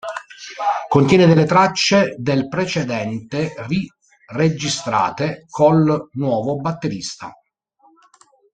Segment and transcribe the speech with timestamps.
[0.87, 7.31] Contiene delle tracce del precedente ri-registrate col nuovo batterista.